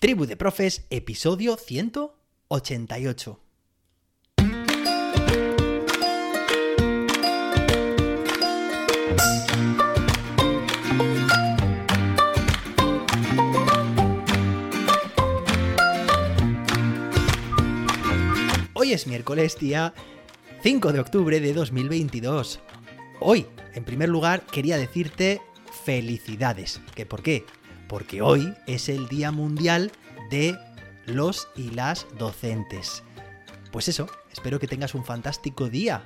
[0.00, 3.38] Tribu de Profes, episodio 188.
[18.72, 19.92] Hoy es miércoles, día
[20.62, 22.60] 5 de octubre de 2022.
[23.20, 25.42] Hoy, en primer lugar, quería decirte
[25.84, 26.80] felicidades.
[26.94, 27.44] ¿Qué por qué?
[27.90, 29.90] Porque hoy es el Día Mundial
[30.30, 30.56] de
[31.06, 33.02] los y las docentes.
[33.72, 36.04] Pues eso, espero que tengas un fantástico día,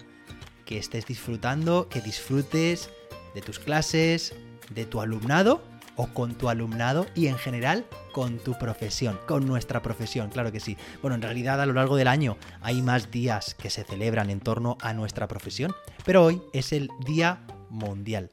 [0.65, 2.89] que estés disfrutando, que disfrutes
[3.34, 4.34] de tus clases,
[4.70, 5.62] de tu alumnado
[5.97, 10.61] o con tu alumnado y en general con tu profesión, con nuestra profesión, claro que
[10.61, 10.78] sí.
[11.03, 14.41] Bueno, en realidad a lo largo del año hay más días que se celebran en
[14.41, 15.75] torno a nuestra profesión,
[16.06, 18.30] pero hoy es el Día Mundial.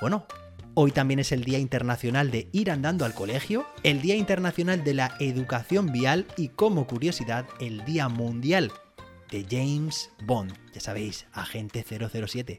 [0.00, 0.26] Bueno,
[0.74, 4.94] hoy también es el Día Internacional de ir andando al colegio, el Día Internacional de
[4.94, 8.72] la Educación Vial y como curiosidad, el Día Mundial
[9.30, 12.58] de James Bond, ya sabéis, agente 007.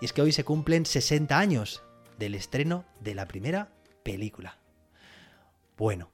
[0.00, 1.82] Y es que hoy se cumplen 60 años
[2.18, 4.58] del estreno de la primera película.
[5.76, 6.10] Bueno,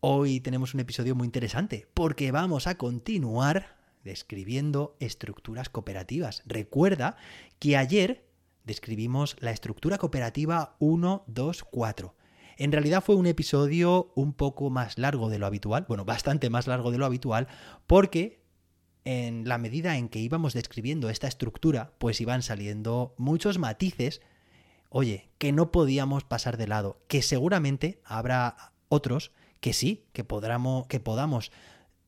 [0.00, 6.42] hoy tenemos un episodio muy interesante porque vamos a continuar describiendo estructuras cooperativas.
[6.46, 7.16] Recuerda
[7.58, 8.29] que ayer
[8.64, 12.14] describimos la estructura cooperativa 1, 2, 4.
[12.56, 16.66] En realidad fue un episodio un poco más largo de lo habitual, bueno, bastante más
[16.66, 17.48] largo de lo habitual,
[17.86, 18.40] porque
[19.04, 24.20] en la medida en que íbamos describiendo esta estructura, pues iban saliendo muchos matices,
[24.90, 30.86] oye, que no podíamos pasar de lado, que seguramente habrá otros que sí, que, podamos,
[30.86, 31.52] que podamos,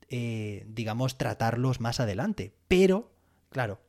[0.08, 2.54] eh, digamos, tratarlos más adelante.
[2.68, 3.12] Pero,
[3.50, 3.80] claro,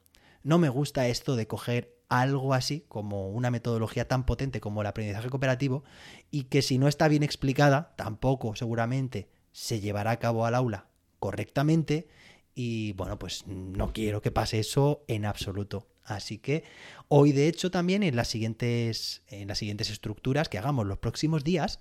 [0.44, 4.88] no me gusta esto de coger algo así como una metodología tan potente como el
[4.88, 5.84] aprendizaje cooperativo
[6.32, 10.88] y que si no está bien explicada, tampoco seguramente se llevará a cabo al aula
[11.20, 12.08] correctamente
[12.56, 15.88] y bueno, pues no quiero que pase eso en absoluto.
[16.04, 16.64] Así que
[17.08, 21.44] hoy de hecho también en las siguientes en las siguientes estructuras que hagamos los próximos
[21.44, 21.80] días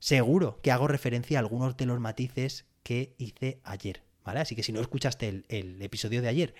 [0.00, 4.40] seguro que hago referencia a algunos de los matices que hice ayer, ¿vale?
[4.40, 6.54] Así que si no escuchaste el, el episodio de ayer,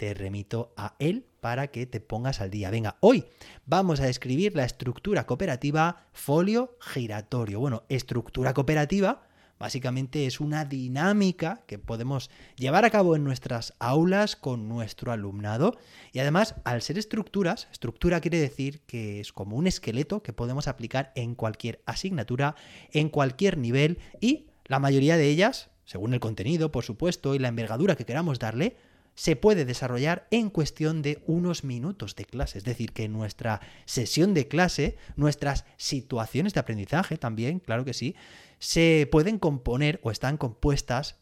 [0.00, 2.70] te remito a él para que te pongas al día.
[2.70, 3.26] Venga, hoy
[3.66, 7.60] vamos a describir la estructura cooperativa folio giratorio.
[7.60, 9.28] Bueno, estructura cooperativa
[9.58, 15.76] básicamente es una dinámica que podemos llevar a cabo en nuestras aulas con nuestro alumnado.
[16.14, 20.66] Y además, al ser estructuras, estructura quiere decir que es como un esqueleto que podemos
[20.66, 22.54] aplicar en cualquier asignatura,
[22.90, 27.48] en cualquier nivel y la mayoría de ellas, según el contenido, por supuesto, y la
[27.48, 28.78] envergadura que queramos darle,
[29.14, 32.58] se puede desarrollar en cuestión de unos minutos de clase.
[32.58, 38.14] Es decir, que nuestra sesión de clase, nuestras situaciones de aprendizaje también, claro que sí,
[38.58, 41.16] se pueden componer o están compuestas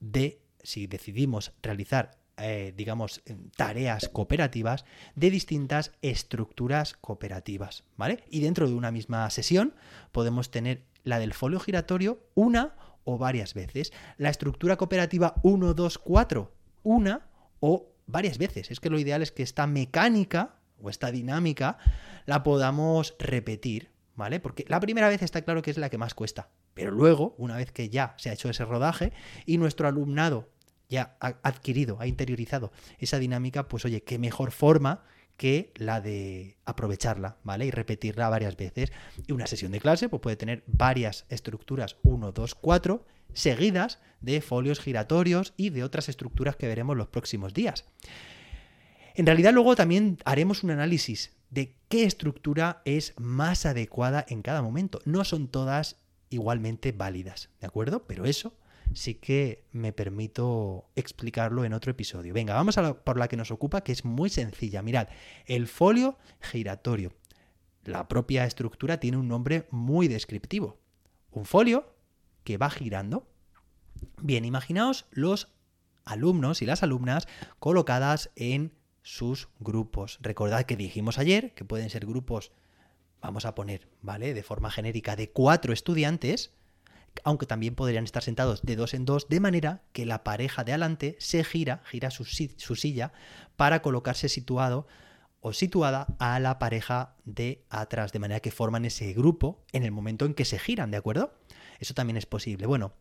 [0.00, 3.22] de, si decidimos realizar, eh, digamos,
[3.56, 4.84] tareas cooperativas,
[5.14, 8.24] de distintas estructuras cooperativas, ¿vale?
[8.28, 9.74] Y dentro de una misma sesión
[10.12, 15.98] podemos tener la del folio giratorio una o varias veces, la estructura cooperativa 1, 2,
[15.98, 16.53] 4,
[16.84, 17.26] una
[17.58, 18.70] o varias veces.
[18.70, 21.78] Es que lo ideal es que esta mecánica o esta dinámica
[22.26, 24.40] la podamos repetir ¿vale?
[24.40, 27.56] Porque la primera vez está claro que es la que más cuesta, pero luego, una
[27.56, 29.12] vez que ya se ha hecho ese rodaje
[29.46, 30.48] y nuestro alumnado
[30.88, 35.04] ya ha adquirido, ha interiorizado esa dinámica, pues oye, qué mejor forma
[35.36, 37.66] que la de aprovecharla, ¿vale?
[37.66, 38.92] Y repetirla varias veces.
[39.26, 44.40] Y una sesión de clase pues puede tener varias estructuras, 1, 2, 4, seguidas de
[44.40, 47.84] folios giratorios y de otras estructuras que veremos los próximos días.
[49.14, 54.62] En realidad luego también haremos un análisis de qué estructura es más adecuada en cada
[54.62, 55.00] momento.
[55.04, 55.96] No son todas
[56.30, 58.04] igualmente válidas, ¿de acuerdo?
[58.06, 58.54] Pero eso
[58.92, 62.34] sí que me permito explicarlo en otro episodio.
[62.34, 64.82] Venga, vamos por la que nos ocupa, que es muy sencilla.
[64.82, 65.08] Mirad,
[65.46, 67.12] el folio giratorio.
[67.84, 70.78] La propia estructura tiene un nombre muy descriptivo.
[71.30, 71.94] Un folio
[72.44, 73.26] que va girando.
[74.22, 75.48] Bien, imaginaos los
[76.04, 77.26] alumnos y las alumnas
[77.58, 78.72] colocadas en
[79.02, 80.18] sus grupos.
[80.22, 82.52] Recordad que dijimos ayer que pueden ser grupos,
[83.20, 84.34] vamos a poner, ¿vale?
[84.34, 86.52] De forma genérica, de cuatro estudiantes,
[87.22, 90.72] aunque también podrían estar sentados de dos en dos, de manera que la pareja de
[90.72, 93.12] adelante se gira, gira su, silla,
[93.56, 94.86] para colocarse situado
[95.40, 99.92] o situada a la pareja de atrás, de manera que forman ese grupo en el
[99.92, 101.34] momento en que se giran, ¿de acuerdo?
[101.78, 102.66] Eso también es posible.
[102.66, 102.92] Bueno,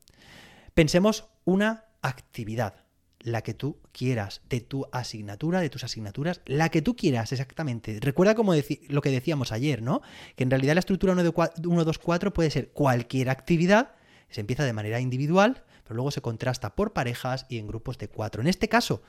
[0.73, 2.83] pensemos una actividad
[3.23, 7.97] la que tú quieras, de tu asignatura, de tus asignaturas, la que tú quieras exactamente.
[8.01, 8.53] Recuerda como
[8.89, 10.01] lo que decíamos ayer, ¿no?
[10.35, 13.95] Que en realidad la estructura 1, 2, 4 puede ser cualquier actividad,
[14.33, 18.07] se empieza de manera individual, pero luego se contrasta por parejas y en grupos de
[18.07, 18.41] cuatro.
[18.41, 19.03] En este caso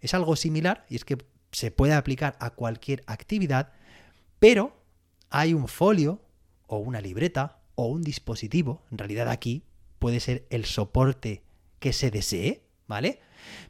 [0.00, 1.18] es algo similar y es que
[1.50, 3.72] se puede aplicar a cualquier actividad,
[4.38, 4.76] pero
[5.28, 6.20] hay un folio
[6.68, 9.64] o una libreta o un dispositivo, en realidad aquí
[9.98, 11.42] puede ser el soporte
[11.80, 13.18] que se desee, ¿vale?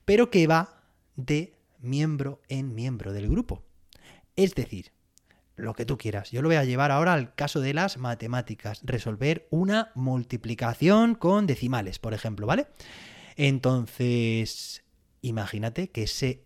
[0.04, 0.82] Pero que va
[1.16, 3.62] de miembro en miembro del grupo.
[4.36, 4.92] Es decir,
[5.60, 6.30] lo que tú quieras.
[6.30, 11.46] Yo lo voy a llevar ahora al caso de las matemáticas, resolver una multiplicación con
[11.46, 12.66] decimales, por ejemplo, ¿vale?
[13.36, 14.84] Entonces,
[15.22, 16.44] imagínate que ese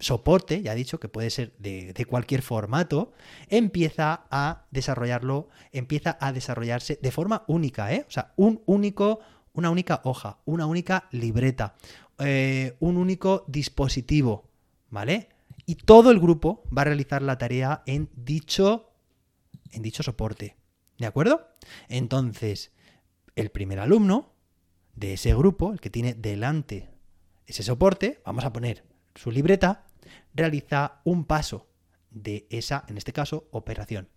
[0.00, 3.12] soporte, ya he dicho que puede ser de, cualquier formato,
[3.48, 8.04] empieza a desarrollarlo, empieza a desarrollarse de forma única, ¿eh?
[8.06, 9.20] O sea, un único,
[9.52, 11.74] una única hoja, una única libreta,
[12.18, 14.48] eh, un único dispositivo,
[14.90, 15.28] ¿vale?
[15.66, 18.90] Y todo el grupo va a realizar la tarea en dicho,
[19.70, 20.56] en dicho soporte,
[20.98, 21.48] ¿de acuerdo?
[21.88, 22.72] Entonces,
[23.36, 24.32] el primer alumno
[24.96, 26.88] de ese grupo, el que tiene delante
[27.46, 28.84] ese soporte, vamos a poner
[29.14, 29.86] su libreta,
[30.34, 31.66] realiza un paso
[32.10, 34.08] de esa, en este caso, operación.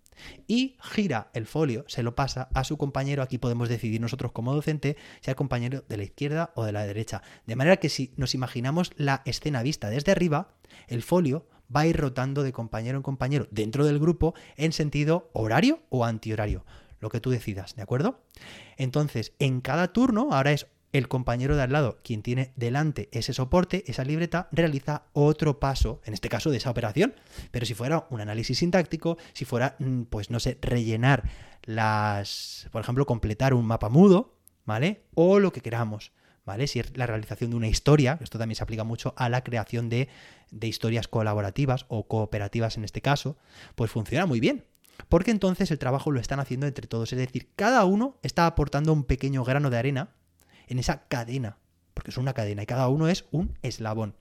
[0.46, 3.22] Y gira el folio, se lo pasa a su compañero.
[3.22, 6.84] Aquí podemos decidir nosotros como docente si el compañero de la izquierda o de la
[6.84, 7.22] derecha.
[7.46, 10.54] De manera que si nos imaginamos la escena vista desde arriba,
[10.88, 15.30] el folio va a ir rotando de compañero en compañero dentro del grupo en sentido
[15.32, 16.64] horario o antihorario,
[17.00, 18.20] lo que tú decidas, ¿de acuerdo?
[18.76, 23.32] Entonces, en cada turno, ahora es el compañero de al lado, quien tiene delante ese
[23.32, 27.14] soporte, esa libreta, realiza otro paso, en este caso de esa operación.
[27.50, 31.24] Pero si fuera un análisis sintáctico, si fuera, mm, pues no sé, rellenar
[31.64, 35.04] las, por ejemplo, completar un mapa mudo, ¿vale?
[35.14, 36.12] O lo que queramos.
[36.44, 36.66] ¿Vale?
[36.66, 39.88] Si es la realización de una historia, esto también se aplica mucho a la creación
[39.88, 40.08] de,
[40.50, 43.36] de historias colaborativas o cooperativas en este caso,
[43.76, 44.64] pues funciona muy bien,
[45.08, 47.12] porque entonces el trabajo lo están haciendo entre todos.
[47.12, 50.08] Es decir, cada uno está aportando un pequeño grano de arena
[50.72, 51.58] en esa cadena,
[51.94, 54.16] porque es una cadena y cada uno es un eslabón.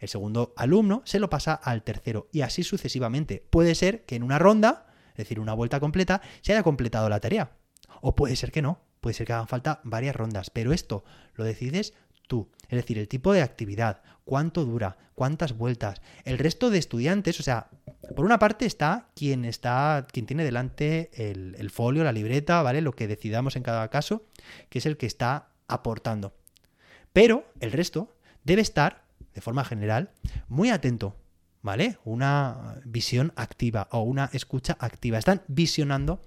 [0.00, 3.44] El segundo alumno se lo pasa al tercero y así sucesivamente.
[3.50, 7.20] Puede ser que en una ronda, es decir, una vuelta completa, se haya completado la
[7.20, 7.52] tarea.
[8.00, 11.04] O puede ser que no, puede ser que hagan falta varias rondas, pero esto
[11.34, 11.94] lo decides
[12.28, 12.48] tú.
[12.68, 16.00] Es decir, el tipo de actividad, cuánto dura, cuántas vueltas.
[16.24, 17.70] El resto de estudiantes, o sea,
[18.14, 22.82] por una parte está quien está, quien tiene delante el, el folio, la libreta, ¿vale?
[22.82, 24.26] Lo que decidamos en cada caso,
[24.68, 26.34] que es el que está aportando.
[27.12, 29.04] Pero el resto debe estar,
[29.34, 30.10] de forma general,
[30.48, 31.16] muy atento,
[31.62, 31.98] ¿vale?
[32.04, 35.18] Una visión activa o una escucha activa.
[35.18, 36.20] Están visionando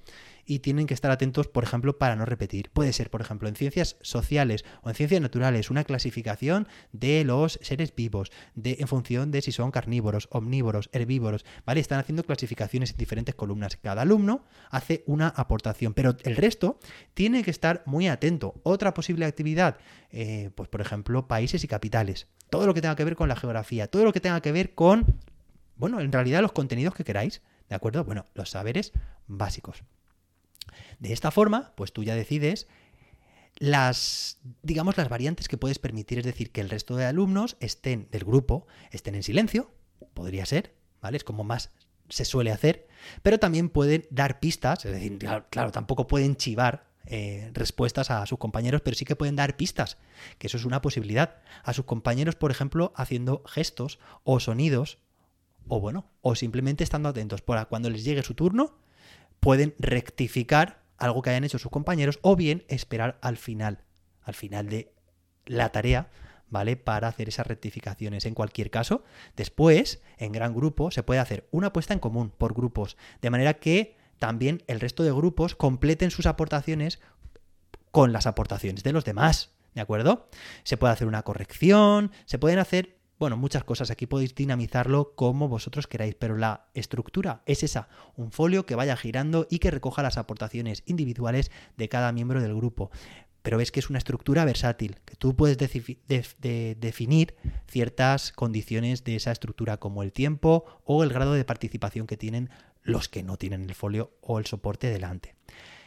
[0.51, 2.71] y tienen que estar atentos, por ejemplo, para no repetir.
[2.71, 7.57] Puede ser, por ejemplo, en ciencias sociales o en ciencias naturales, una clasificación de los
[7.61, 11.79] seres vivos, de, en función de si son carnívoros, omnívoros, herbívoros, ¿vale?
[11.79, 13.77] Están haciendo clasificaciones en diferentes columnas.
[13.77, 16.79] Cada alumno hace una aportación, pero el resto
[17.13, 18.55] tiene que estar muy atento.
[18.63, 19.77] Otra posible actividad,
[20.11, 22.27] eh, pues por ejemplo, países y capitales.
[22.49, 24.75] Todo lo que tenga que ver con la geografía, todo lo que tenga que ver
[24.75, 25.15] con,
[25.77, 28.03] bueno, en realidad los contenidos que queráis, ¿de acuerdo?
[28.03, 28.91] Bueno, los saberes
[29.27, 29.85] básicos.
[30.99, 32.67] De esta forma, pues tú ya decides
[33.57, 38.07] las, digamos, las variantes que puedes permitir, es decir, que el resto de alumnos estén
[38.11, 39.71] del grupo, estén en silencio,
[40.13, 41.17] podría ser, ¿vale?
[41.17, 41.71] Es como más
[42.09, 42.87] se suele hacer,
[43.23, 45.17] pero también pueden dar pistas, es decir,
[45.49, 49.97] claro, tampoco pueden chivar eh, respuestas a sus compañeros, pero sí que pueden dar pistas,
[50.37, 51.37] que eso es una posibilidad.
[51.63, 54.99] A sus compañeros, por ejemplo, haciendo gestos o sonidos,
[55.67, 58.77] o bueno, o simplemente estando atentos para cuando les llegue su turno,
[59.39, 63.83] pueden rectificar algo que hayan hecho sus compañeros o bien esperar al final,
[64.21, 64.93] al final de
[65.45, 66.09] la tarea,
[66.49, 66.77] ¿vale?
[66.77, 68.25] Para hacer esas rectificaciones.
[68.25, 69.03] En cualquier caso,
[69.35, 73.55] después, en gran grupo, se puede hacer una puesta en común por grupos, de manera
[73.55, 76.99] que también el resto de grupos completen sus aportaciones
[77.89, 80.29] con las aportaciones de los demás, ¿de acuerdo?
[80.63, 83.91] Se puede hacer una corrección, se pueden hacer bueno, muchas cosas.
[83.91, 88.97] Aquí podéis dinamizarlo como vosotros queráis, pero la estructura es esa, un folio que vaya
[88.97, 92.89] girando y que recoja las aportaciones individuales de cada miembro del grupo.
[93.43, 97.35] Pero ves que es una estructura versátil, que tú puedes definir
[97.67, 102.49] ciertas condiciones de esa estructura, como el tiempo o el grado de participación que tienen
[102.81, 105.35] los que no tienen el folio o el soporte delante.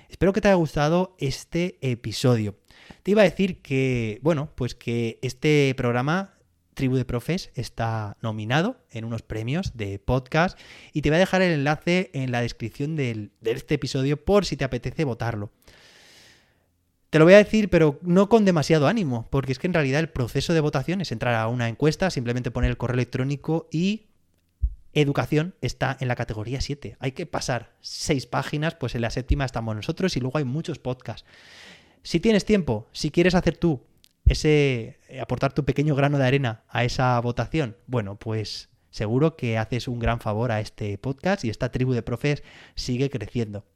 [0.08, 2.60] Espero que te haya gustado este episodio.
[3.02, 6.33] Te iba a decir que, bueno, pues que este programa
[6.74, 10.58] Tribu de Profes está nominado en unos premios de podcast
[10.92, 14.56] y te voy a dejar el enlace en la descripción de este episodio por si
[14.56, 15.50] te apetece votarlo.
[17.14, 20.00] Te lo voy a decir, pero no con demasiado ánimo, porque es que en realidad
[20.00, 24.06] el proceso de votación es entrar a una encuesta, simplemente poner el correo electrónico y
[24.94, 26.96] educación está en la categoría 7.
[26.98, 30.80] Hay que pasar seis páginas, pues en la séptima estamos nosotros y luego hay muchos
[30.80, 31.24] podcasts.
[32.02, 33.80] Si tienes tiempo, si quieres hacer tú
[34.24, 39.88] ese aportar tu pequeño grano de arena a esa votación, bueno, pues seguro que haces
[39.88, 42.42] un gran favor a este podcast y esta tribu de profes
[42.74, 43.66] sigue creciendo.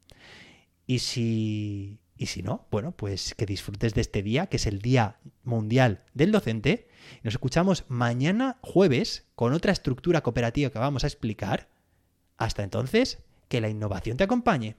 [0.85, 4.81] Y si y si no, bueno, pues que disfrutes de este día, que es el
[4.81, 6.89] Día Mundial del Docente.
[7.23, 11.69] Nos escuchamos mañana jueves con otra estructura cooperativa que vamos a explicar.
[12.35, 14.75] Hasta entonces, que la innovación te acompañe.